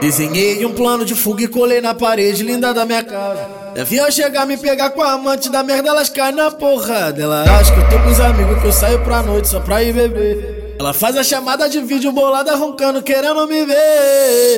[0.00, 3.48] Desenhei um plano de fuga e colei na parede linda da minha casa.
[3.74, 7.22] Devia chegar me pegar com a amante da merda, elas caem na porrada.
[7.22, 9.82] Ela acha que eu tô com os amigos que eu saio pra noite só pra
[9.82, 10.76] ir beber.
[10.78, 14.56] Ela faz a chamada de vídeo bolada roncando, querendo me ver.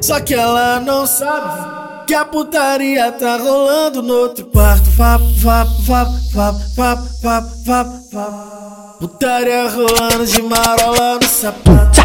[0.00, 4.88] Só que ela não sabe que a putaria tá rolando no outro quarto.
[4.90, 8.71] Vap, vap, vap, vap, vap, vap, vap, vap.
[9.02, 12.00] Putaria rolando de marola no sapato.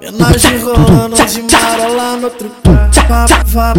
[0.00, 2.30] Menagem rolando de marola no
[3.46, 3.78] vap.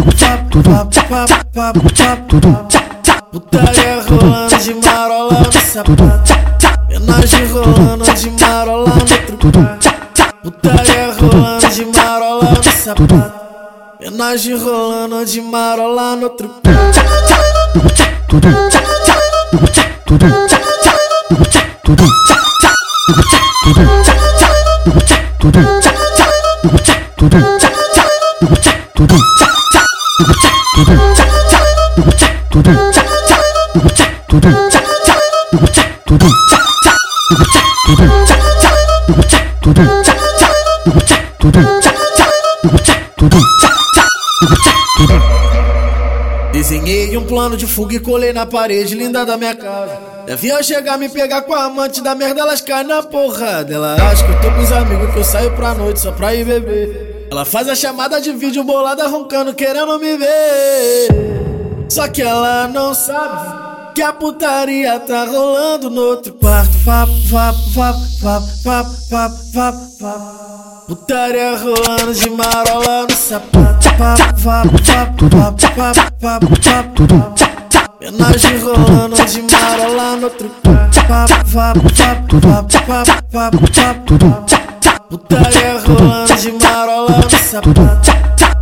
[3.30, 6.32] Putaria rolando de marola no sapato.
[6.88, 9.04] Menagem rolando de marola no
[9.36, 9.90] quarto.
[10.42, 13.32] Putaria rolando de marola no sapato.
[14.00, 16.62] Menagem rolando de marola no outro
[46.52, 50.11] Desenhei um plano de fuga e colei na parede linda da minha casa.
[50.26, 53.74] Devia chegar me pegar com a amante da merda, elas caem na porrada.
[53.74, 56.34] Ela acha que eu tô com os amigos que eu saio pra noite só pra
[56.34, 57.26] ir beber.
[57.30, 61.08] Ela faz a chamada de vídeo bolada roncando, querendo me ver.
[61.88, 66.72] Só que ela não sabe que a putaria tá rolando no outro quarto.
[66.84, 70.86] Vap, vap, vap, vap, vap, vap, vap, vap.
[70.86, 73.88] Putaria rolando de marola no sapato.
[73.98, 77.51] Vap, vap, vap, vap, vap, vap, vap.
[78.12, 81.00] Menagem rolando de marola no outro quarto.
[81.08, 83.56] Vap, vap, vap, vap, vap, vap, vap.
[85.08, 87.80] Putaria rolando de marola no sapato.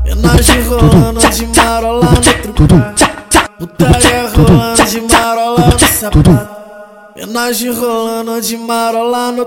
[0.04, 1.20] Menagem rolando
[8.40, 9.44] de marola no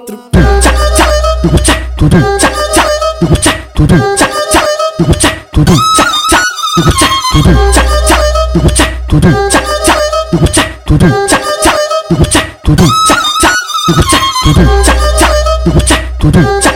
[11.03, 11.71] Do do cha cha,
[12.09, 13.59] do cha, do do cha cha,
[15.63, 16.71] do cha, do do cha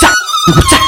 [0.00, 0.10] cha,
[0.46, 0.79] do cha.